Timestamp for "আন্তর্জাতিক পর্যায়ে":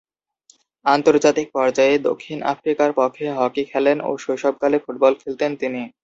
0.85-1.95